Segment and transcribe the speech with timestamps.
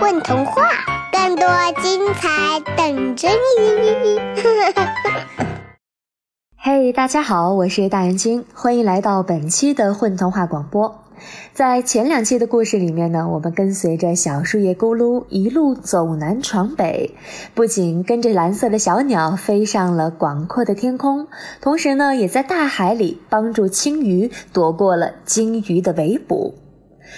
[0.00, 0.62] 混童话，
[1.10, 1.44] 更多
[1.82, 4.20] 精彩等着你！
[6.56, 11.02] 嘿，大家好，我是大眼睛，欢迎来到本期的混童话广播。
[11.52, 17.16] 在前两期的故事里面呢，我们跟随着小树叶咕噜一路走南闯北，
[17.54, 21.26] 不仅跟着蓝色的小鸟飞上了广阔的天空，
[21.60, 26.54] 同时呢，也在大海里帮助青鱼躲过了鲸鱼的围捕。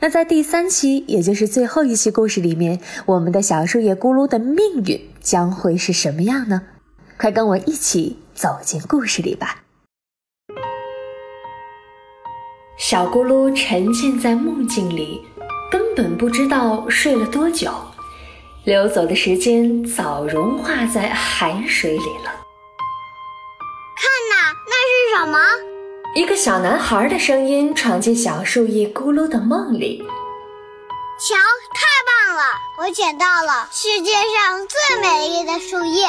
[0.00, 6.62] 那在第三期，也就是最后一期故事里面，我们的小树叶咕噜的命运将会是什么样呢？
[7.18, 9.62] 快跟我一起走进故事里吧。
[12.78, 15.22] 小咕噜沉浸在梦境里，
[15.70, 17.70] 根本不知道睡了多久。
[18.64, 22.42] 溜走的时间早融化在海水里了。
[23.96, 25.71] 看呐，那是什么？
[26.14, 30.04] 一个小男孩的声音闯进小树叶咕噜的梦里。
[31.18, 31.34] 瞧，
[31.72, 32.42] 太棒了！
[32.78, 36.06] 我捡到了世界上最美丽的树叶。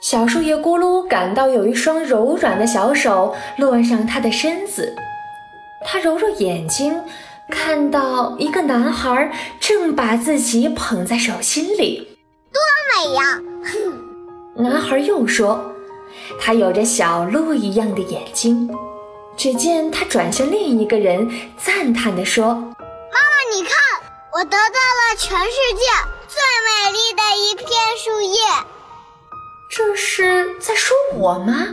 [0.00, 4.92] 小树叶咕噜感到有一双柔软的小手落上他的身子。
[5.86, 7.00] 他揉揉眼睛，
[7.50, 12.18] 看到一个男孩正把自己捧在手心里，
[12.52, 12.60] 多
[12.96, 13.40] 美呀！
[14.56, 15.71] 男孩又说
[16.40, 18.68] ：“他有着小鹿一样的眼睛。”
[19.34, 23.72] 只见他转向另一个人，赞叹地说：“妈妈，你看，
[24.34, 25.80] 我得到了全世界
[26.28, 26.38] 最
[26.68, 27.66] 美丽的一片
[27.98, 28.38] 树叶。”
[29.70, 31.66] 这是在说我吗？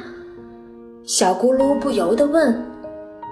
[1.06, 2.66] 小咕噜不由得问。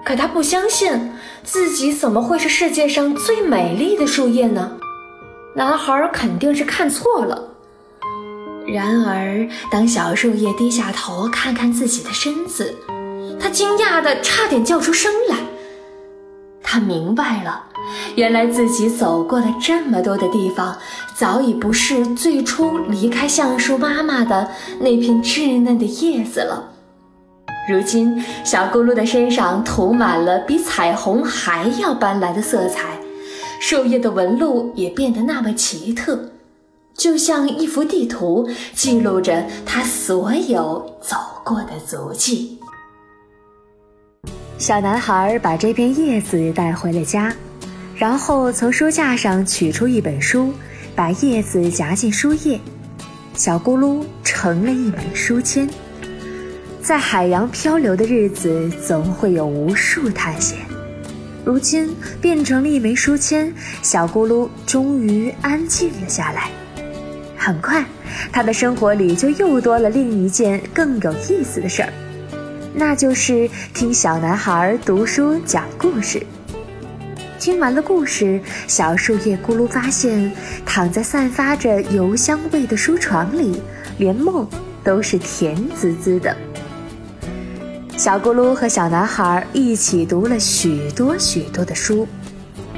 [0.04, 1.12] 可他不相信
[1.42, 4.72] 自己怎么会是世界上最美丽的树叶呢？
[5.54, 7.54] 男孩肯定是看错了。
[8.70, 12.74] 然而，当小树叶低下头看看自己的身子，
[13.40, 15.38] 他惊讶的差点叫出声来。
[16.62, 17.64] 他明白了，
[18.14, 20.76] 原来自己走过了这么多的地方，
[21.16, 26.62] 早已不是最初离开橡树妈妈的那片稚嫩的叶子了。
[27.70, 32.98] 如今，小咕噜的身上涂满了比彩虹还要斑斓的色彩，
[33.60, 36.32] 树叶的纹路也变得那么奇特，
[36.98, 42.58] 就像一幅地图，记录着他所有走过的足迹。
[44.58, 47.32] 小男孩把这片叶子带回了家，
[47.94, 50.52] 然后从书架上取出一本书，
[50.96, 52.58] 把叶子夹进书页，
[53.34, 55.70] 小咕噜成了一枚书签。
[56.82, 60.58] 在海洋漂流的日子，总会有无数探险。
[61.44, 66.50] 如今变成了一枚书签，小咕噜终于安静了下来。
[67.48, 67.82] 很快，
[68.30, 71.90] 他的生活里就又多了另一件更有意思的事儿，
[72.74, 76.22] 那就是听小男孩读书讲故事。
[77.38, 80.30] 听完了故事，小树叶咕噜发现，
[80.66, 83.62] 躺在散发着油香味的书床里，
[83.96, 84.46] 连梦
[84.84, 86.36] 都是甜滋滋的。
[87.96, 92.06] 小咕噜和小男孩一起读了许多许多的书，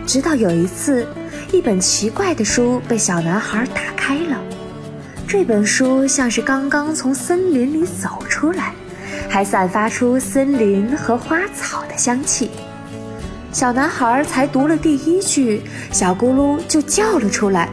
[0.07, 1.05] 直到有一次，
[1.51, 4.41] 一本奇怪的书被小男孩打开了。
[5.31, 8.75] 这本书像是刚刚从森林里走出来，
[9.29, 12.51] 还散发出森林和花草的香气。
[13.53, 17.69] 小男孩才读了第一句，小咕噜就叫了出来：“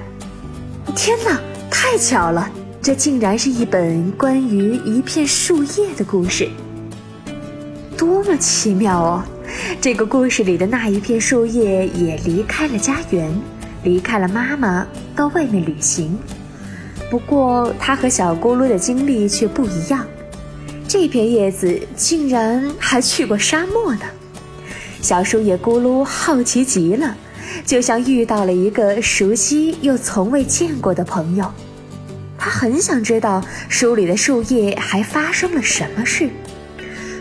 [0.95, 1.41] 天哪，
[1.71, 2.47] 太巧了！
[2.79, 6.47] 这竟然是一本关于一片树叶的故事。”
[7.97, 9.23] 多么奇妙哦！
[9.81, 13.35] 这个故事里的那一片树叶也离开了家园，
[13.81, 14.85] 离开了妈妈，
[15.15, 16.15] 到外面旅行。
[17.09, 20.05] 不过，它和小咕噜的经历却不一样。
[20.87, 24.01] 这片叶子竟然还去过沙漠呢！
[25.01, 27.15] 小树叶咕噜好奇极了，
[27.65, 31.51] 就像遇到了一个熟悉又从未见过的朋友。
[32.37, 36.29] 他很想知道书里的树叶还发生了什么事。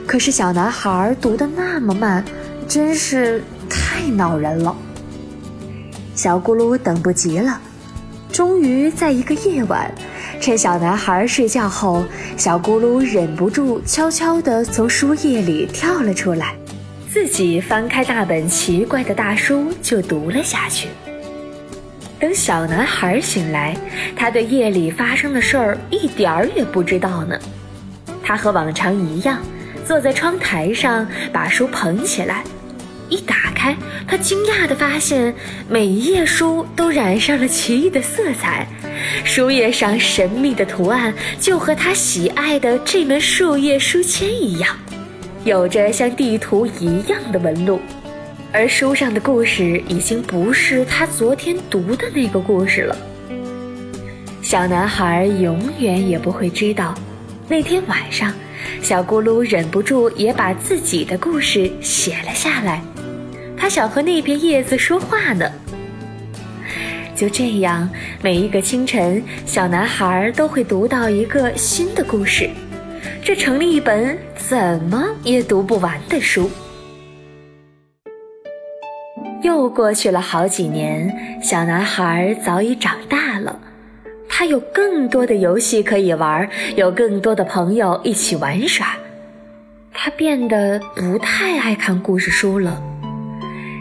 [0.07, 2.25] 可是小男孩读得那么慢，
[2.69, 4.77] 真是太恼人了。
[6.15, 7.61] 小咕噜等不及了，
[8.37, 9.91] 终于在一个夜晚，
[10.43, 12.05] 趁小男孩睡觉后，
[12.37, 16.55] 小咕噜忍不住悄悄地从书页里跳了出来，
[17.11, 20.89] 自己翻开那本奇怪的大书就读了下去。
[22.21, 23.75] 等小男孩醒来，
[24.15, 27.39] 他对夜里发生的事儿一点儿也不知道呢。
[28.23, 29.39] 他和往常一样。
[29.87, 32.43] 坐在窗台上，把书捧起来，
[33.09, 33.77] 一打开，
[34.07, 35.35] 他惊讶地发现，
[35.69, 38.67] 每一页书都染上了奇异的色彩，
[39.25, 44.77] 书页上神秘的图案就和他喜爱的这门树叶书签一样，
[45.45, 47.81] 有着像地图一样的纹路，
[48.53, 52.97] 而书上的故事已经不是他昨天读的那个故事了。
[54.43, 56.95] 小男孩永远也不会知道，
[57.49, 58.33] 那天晚上，
[58.81, 62.81] 小咕噜忍不住也把自己的故事写了下来。
[63.67, 65.51] 他想和那片叶子说话呢。
[67.17, 67.91] 就这样，
[68.23, 72.49] 每一个清晨，小男孩都会读到一个新的故事，
[73.25, 76.49] 这成了一本怎么也读不完的书。
[79.43, 83.59] 又过去了好几年，小男孩早已长大了，
[84.29, 88.97] 他有更多的游戏可以玩，有更多的朋友一起玩耍，
[89.93, 92.81] 他变得不太爱看故事书了。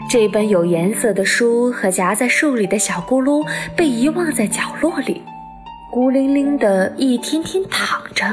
[0.08, 3.44] 这本有颜色的书和夹在树里的小咕噜
[3.74, 5.20] 被遗忘在角落里，
[5.90, 8.32] 孤零零的一天天躺着，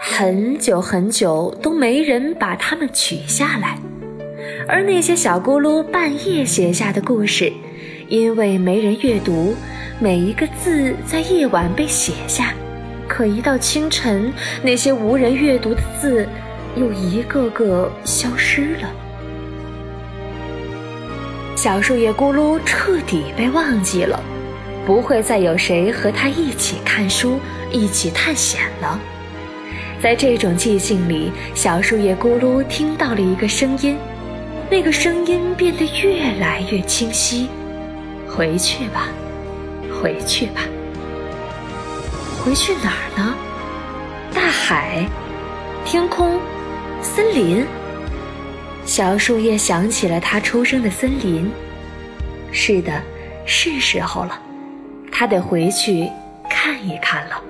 [0.00, 3.78] 很久很久都没人把它们取下来。
[4.66, 7.52] 而那些小咕噜半夜写下的故事，
[8.08, 9.54] 因为没人阅读，
[10.00, 12.52] 每一个字在夜晚被写下，
[13.06, 16.26] 可一到清晨，那些无人阅读的字
[16.74, 18.90] 又一个个消失了。
[21.64, 24.22] 小树叶咕噜彻底被忘记了，
[24.84, 27.40] 不会再有谁和他一起看书、
[27.72, 29.00] 一起探险了。
[29.98, 33.96] 在这种寂静里，小树叶咕噜听到了一个声音，
[34.70, 37.48] 那个声音变得越来越清晰。
[38.28, 39.08] 回去吧，
[39.90, 40.60] 回去吧，
[42.44, 43.34] 回去哪儿呢？
[44.34, 45.08] 大海，
[45.82, 46.38] 天空，
[47.00, 47.64] 森林。
[48.86, 51.50] 小树叶想起了它出生的森林。
[52.52, 53.02] 是的，
[53.44, 54.40] 是时候了，
[55.10, 56.08] 它得回去
[56.48, 57.42] 看一看了。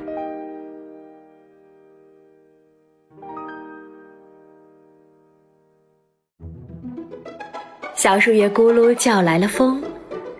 [7.95, 9.83] 小树叶咕噜叫来了风，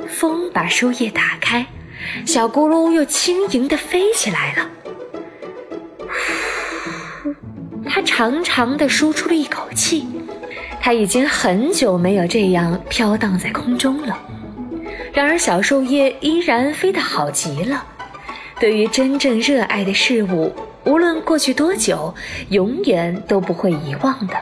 [0.08, 1.67] 风把树叶打开，
[2.25, 4.70] 小咕噜又轻盈地飞起来了。
[7.87, 10.06] 它长长的舒出了一口气。
[10.84, 14.19] 它已经很久没有这样飘荡在空中了，
[15.14, 17.82] 然而小树叶依然飞得好极了。
[18.60, 20.52] 对于真正热爱的事物，
[20.84, 22.14] 无论过去多久，
[22.50, 24.34] 永远都不会遗忘的。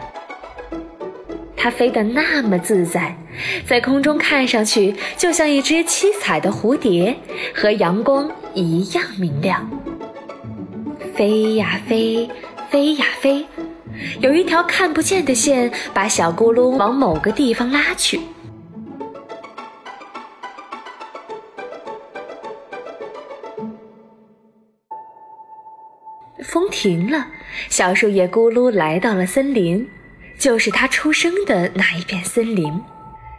[1.56, 3.16] 它飞得那么自在，
[3.64, 7.16] 在空中看上去就像一只七彩的蝴蝶，
[7.54, 9.70] 和阳光一样明亮。
[11.14, 12.28] 飞呀飞，
[12.68, 13.46] 飞呀飞。
[14.20, 18.20] 有一条看不见的线把小咕噜往某个地方拉去。
[26.44, 27.26] 风停了，
[27.70, 29.88] 小树叶咕噜来到了森林，
[30.38, 32.78] 就是它出生的那一片森林。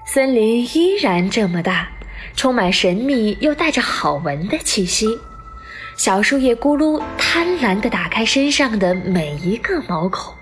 [0.05, 1.89] 森林依然这么大，
[2.35, 5.19] 充满神秘又带着好闻的气息。
[5.95, 10.33] 小树叶咕噜贪婪地打开身上的每一个毛孔。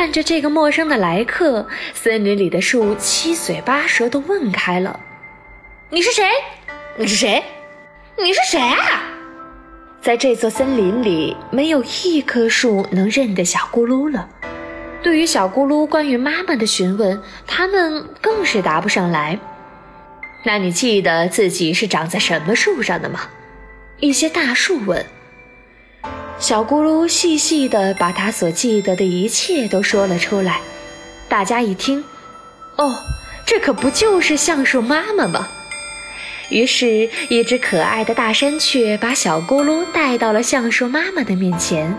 [0.00, 4.98] 看着这个陌生的来客，森林里的树七嘴八舌地问开了
[5.92, 6.24] ：“你是谁？
[6.96, 7.44] 你是谁？
[8.16, 9.02] 你是谁啊？”
[10.00, 14.26] 在这座森林里，没有一棵树能认得小咕噜了。
[15.02, 19.38] 对于小咕噜关于妈妈的询问，他们更是答不上来。
[20.44, 23.20] 那你记得自己是长在什么树上的吗？
[23.98, 25.04] 一些大树问。
[26.40, 30.62] 小咕噜细细地把他所记得的一切都说了出来，
[31.28, 32.02] 大家一听，
[32.76, 32.96] 哦，
[33.44, 35.48] 这可不就是橡树妈妈吗？
[36.48, 41.94] 于是，一只可爱的大山雀把小咕噜带到了橡树妈妈的面前。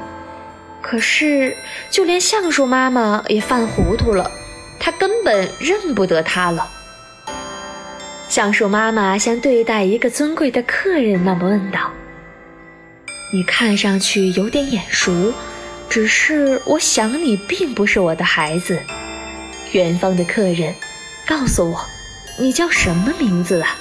[0.82, 1.56] 可是，
[1.92, 4.32] 就连橡树妈妈也犯糊涂了，
[4.80, 6.68] 她根本认不得它了。
[8.28, 11.92] 橡树妈妈像对待一个尊贵的客人那么问道。
[13.34, 15.34] 你看上去有点眼熟，
[15.90, 18.78] 只是我想你并不是我的孩子。
[19.72, 20.76] 远方的客人，
[21.26, 21.80] 告诉我，
[22.38, 23.78] 你叫什么名字啊？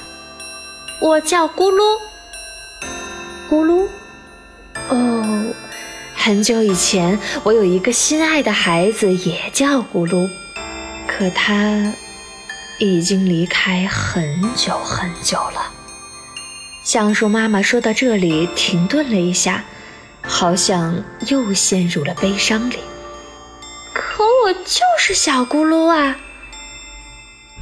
[1.00, 1.82] 我叫咕噜。
[3.50, 3.88] 咕噜。
[4.88, 5.52] 哦，
[6.14, 10.30] 很久以前，我有一个心爱的孩子，也叫咕噜，
[11.08, 11.92] 可他
[12.78, 15.72] 已经离开很久很久了。
[16.82, 19.64] 橡树妈妈说到这里，停顿了一下，
[20.22, 22.78] 好像又陷入了悲伤里。
[23.92, 26.16] 可我就是小咕噜啊！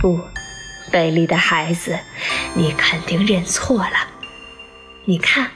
[0.00, 0.20] 不，
[0.92, 1.98] 美丽的孩子，
[2.54, 4.08] 你肯定认错了。
[5.04, 5.50] 你看，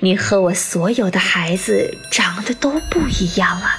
[0.00, 3.78] 你和我所有的孩子长得都不一样啊！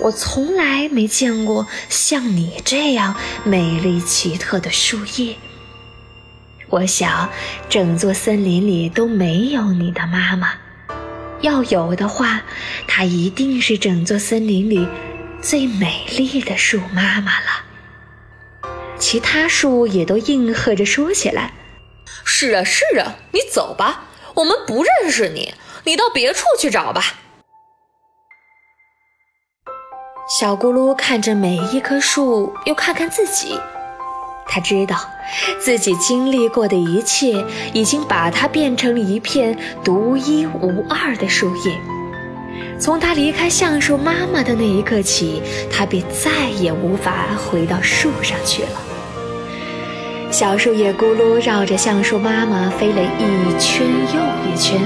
[0.00, 5.36] 我从来没见过像你这样美丽奇特的树叶。
[6.72, 7.28] 我想，
[7.68, 10.54] 整座森林里都没有你的妈妈。
[11.42, 12.40] 要有的话，
[12.88, 14.88] 她一定是整座森林里
[15.42, 18.66] 最美丽的树妈妈了。
[18.98, 21.52] 其他树也都应和着说起来
[22.24, 25.52] ：“是啊，是啊，你走吧，我们不认识你，
[25.84, 27.02] 你到别处去找吧。”
[30.40, 33.60] 小咕噜看着每一棵树，又看看自己，
[34.46, 34.96] 他知道
[35.60, 41.72] 自己经历过的一切，已经把它变成了一片独一无二的树叶。
[42.78, 48.68] 从他离开橡树妈妈的那一刻起，他便再也无法回到树上去了。
[50.30, 54.80] 小树叶咕噜绕着橡树妈妈飞了一圈又一圈，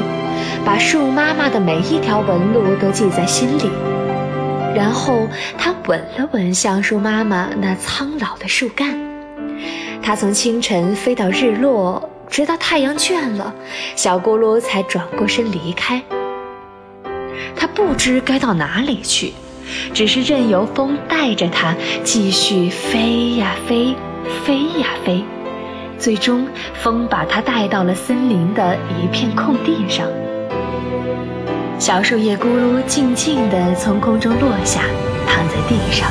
[0.65, 3.71] 把树妈妈的每一条纹路都记在心里。
[4.75, 9.06] 然后他吻了吻橡树妈妈那苍老的树干。
[10.07, 13.53] 它从清晨飞到日落，直到太阳倦了，
[13.97, 16.01] 小咕噜才转过身离开。
[17.57, 19.33] 他不知该到哪里去，
[19.93, 23.97] 只是任由风带着他继续飞呀飞，
[24.45, 25.25] 飞呀飞。
[25.99, 30.07] 最终，风把它带到了森林的一片空地上。
[31.81, 34.83] 小树叶咕噜静静地从空中落下，
[35.27, 36.09] 躺在地上。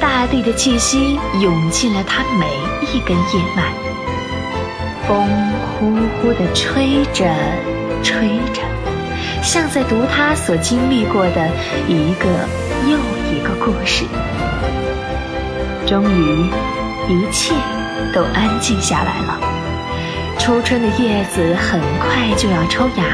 [0.00, 2.46] 大地的气息涌进了它每
[2.92, 3.72] 一根叶脉。
[5.06, 5.28] 风
[5.78, 7.24] 呼呼地吹着，
[8.02, 8.62] 吹着，
[9.42, 11.48] 像在读他所经历过的
[11.86, 12.28] 一个
[12.90, 12.98] 又
[13.32, 14.04] 一个故事。
[15.86, 16.50] 终于，
[17.08, 17.54] 一切。
[18.12, 19.40] 都安静下来了。
[20.38, 23.04] 初春的叶子很快就要抽芽，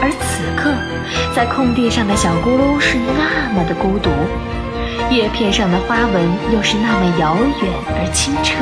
[0.00, 0.70] 而此刻，
[1.34, 4.10] 在空地上的小咕噜是那么的孤独，
[5.10, 8.54] 叶片上的花纹又是那么遥远而清澈。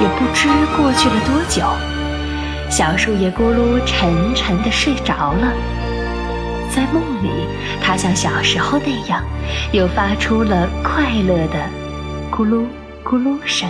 [0.00, 1.62] 也不知过去了多久，
[2.70, 5.52] 小树叶咕噜沉沉地睡着了。
[6.74, 7.30] 在梦里，
[7.82, 9.22] 它像小时候那样，
[9.72, 11.68] 又发出了快乐的
[12.30, 12.64] 咕噜。
[13.02, 13.68] 咕噜声。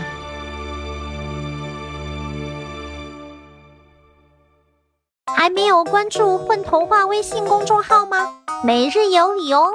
[5.35, 8.29] 还没有关注“混童话”微信公众号吗？
[8.62, 9.71] 每日有礼哦！